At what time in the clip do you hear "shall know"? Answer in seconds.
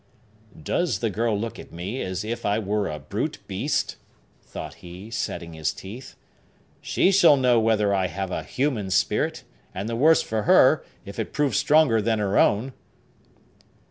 7.11-7.59